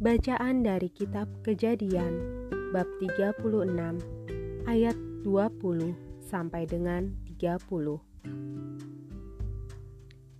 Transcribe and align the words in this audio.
Bacaan 0.00 0.64
dari 0.64 0.88
kitab 0.88 1.28
Kejadian 1.44 2.24
bab 2.72 2.88
36 3.04 3.44
ayat 4.64 4.96
20 4.96 5.92
sampai 6.24 6.64
dengan 6.64 7.12
30. 7.28 8.00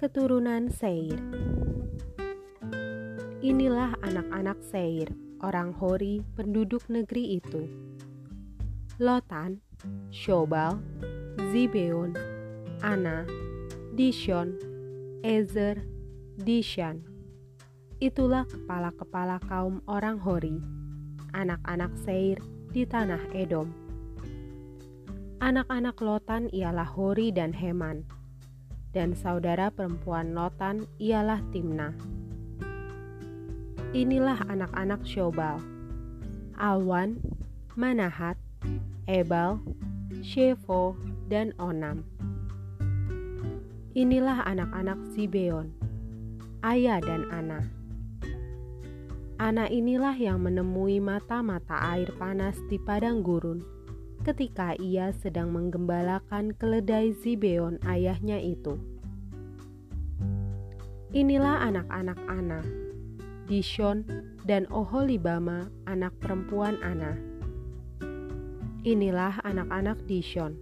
Keturunan 0.00 0.72
Seir. 0.72 1.20
Inilah 3.44 4.00
anak-anak 4.00 4.64
Seir, 4.64 5.12
orang 5.44 5.76
Hori, 5.76 6.24
penduduk 6.40 6.88
negeri 6.88 7.36
itu. 7.36 7.68
Lotan, 8.96 9.60
Shobal, 10.08 10.80
Zibeon, 11.52 12.16
Ana, 12.80 13.28
Dishon, 13.92 14.56
Ezer, 15.20 15.84
Dishan. 16.40 17.09
Itulah 18.00 18.48
kepala-kepala 18.48 19.36
kaum 19.44 19.84
orang 19.84 20.16
Hori, 20.16 20.56
anak-anak 21.36 21.92
Seir 22.00 22.40
di 22.72 22.88
tanah 22.88 23.20
Edom. 23.36 23.76
Anak-anak 25.44 26.00
Lotan 26.00 26.48
ialah 26.48 26.88
Hori 26.88 27.28
dan 27.28 27.52
Heman, 27.52 28.08
dan 28.96 29.12
saudara 29.12 29.68
perempuan 29.68 30.32
Lotan 30.32 30.88
ialah 30.96 31.44
Timna. 31.52 31.92
Inilah 33.92 34.48
anak-anak 34.48 35.04
Shobal, 35.04 35.60
Alwan, 36.56 37.20
Manahat, 37.76 38.40
Ebal, 39.04 39.60
Shefo, 40.24 40.96
dan 41.28 41.52
Onam. 41.60 42.08
Inilah 43.92 44.40
anak-anak 44.48 44.96
Zibeon, 45.12 45.68
Ayah 46.64 47.04
dan 47.04 47.28
Ana. 47.28 47.79
Anak 49.40 49.72
inilah 49.72 50.20
yang 50.20 50.44
menemui 50.44 51.00
mata-mata 51.00 51.96
air 51.96 52.12
panas 52.20 52.60
di 52.68 52.76
padang 52.76 53.24
gurun 53.24 53.64
ketika 54.20 54.76
ia 54.76 55.16
sedang 55.16 55.56
menggembalakan 55.56 56.52
keledai 56.60 57.16
Zibeon 57.16 57.80
ayahnya 57.88 58.36
itu. 58.36 58.76
Inilah 61.16 61.72
anak-anak 61.72 62.20
Ana, 62.28 62.60
Dishon 63.48 64.04
dan 64.44 64.68
Oholibama 64.68 65.72
anak 65.88 66.12
perempuan 66.20 66.76
Ana. 66.84 67.16
Inilah 68.84 69.40
anak-anak 69.40 70.04
Dishon, 70.04 70.60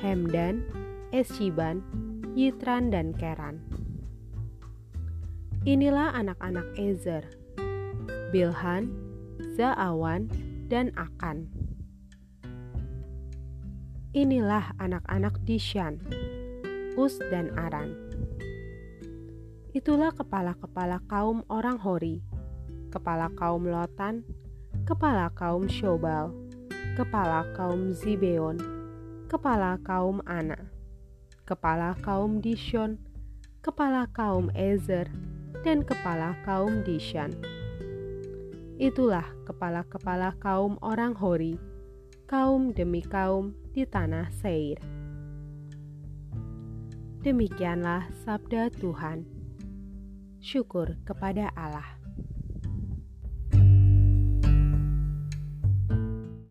Hemdan, 0.00 0.64
Eshiban, 1.12 1.84
Yitran 2.32 2.88
dan 2.88 3.12
Keran. 3.12 3.60
Inilah 5.68 6.16
anak-anak 6.16 6.72
Ezer, 6.80 7.41
Bilhan, 8.32 8.88
Zaawan, 9.60 10.32
dan 10.72 10.88
Akan. 10.96 11.52
Inilah 14.16 14.72
anak-anak 14.80 15.36
Dishan, 15.44 16.00
Us 16.96 17.20
dan 17.28 17.52
Aran. 17.60 17.92
Itulah 19.76 20.16
kepala-kepala 20.16 21.04
kaum 21.12 21.44
orang 21.52 21.76
Hori, 21.76 22.24
kepala 22.88 23.28
kaum 23.36 23.68
Lotan, 23.68 24.24
kepala 24.88 25.28
kaum 25.36 25.68
Shobal, 25.68 26.32
kepala 26.96 27.44
kaum 27.52 27.92
Zibeon, 27.92 28.56
kepala 29.28 29.76
kaum 29.84 30.24
Ana, 30.24 30.72
kepala 31.44 32.00
kaum 32.00 32.40
Dishon, 32.40 32.96
kepala 33.60 34.08
kaum 34.08 34.48
Ezer, 34.56 35.12
dan 35.60 35.84
kepala 35.84 36.32
kaum 36.48 36.80
Dishan 36.80 37.51
Itulah 38.80 39.28
kepala-kepala 39.44 40.36
kaum 40.40 40.80
orang 40.80 41.12
Hori, 41.12 41.60
kaum 42.24 42.72
demi 42.72 43.04
kaum 43.04 43.52
di 43.76 43.84
tanah 43.84 44.32
Seir. 44.32 44.80
Demikianlah 47.22 48.10
sabda 48.26 48.72
Tuhan. 48.74 49.22
Syukur 50.42 50.98
kepada 51.06 51.54
Allah. 51.54 52.01